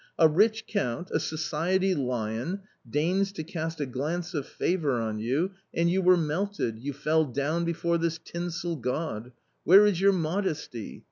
[0.17, 5.51] A rich count, a society lion, deigns to cast a glance of favour on you,
[5.75, 9.31] and you were melted, you fell down before this tinsel god;
[9.63, 10.99] where is your modesty